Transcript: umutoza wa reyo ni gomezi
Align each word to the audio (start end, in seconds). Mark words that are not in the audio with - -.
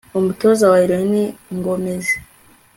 umutoza 0.19 0.63
wa 0.71 0.79
reyo 0.87 1.05
ni 1.11 1.23
gomezi 1.63 2.15